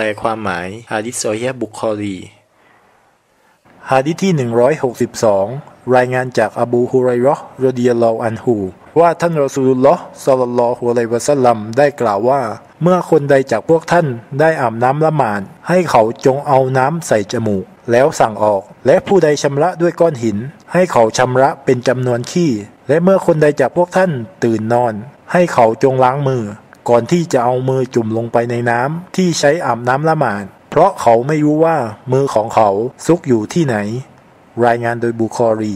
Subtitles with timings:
[0.00, 2.18] ลความหมายฮะดิษซอฮีฮ์บุคอรี
[3.92, 4.32] ฮะดิษที่
[5.14, 8.56] 162 รายงานจากอบูฮุไรราะห์รดิยัลลออันฮู
[9.00, 12.42] ว่าท่านรอซูลุลลอฮ์ศ็อลลัลลอฮุอะลัยวะซัลลัมได้กล่าวว่า
[12.82, 14.06] เมื่อคนใดจากพวกท่าน
[14.40, 20.38] ได้อาบน้ำละหมาด ให้เขาจงเอาน้ำใส่จมูก แล้วสั่งออก และผู้ใดชำระด้วยก้อนหิน
[20.72, 22.52] ให้เขาชำระเป็นจำนวนขี้
[22.88, 24.10] และเมื่อคนใดจากพวกท่าน
[24.44, 24.94] ตื่นนอน
[25.32, 26.42] ให้เขาจงล้างมือ
[26.88, 31.76] ก่อนที่จะเอามือจุ่มลงไปในน้ำที่ใช้อาบน้ำละหมาด เพราะเขาไม่รู้ว่า
[32.12, 32.70] มือของเขา
[33.06, 33.76] ซุกอยู่ที่ไหน
[34.66, 35.74] รายงานโดยบุคอรี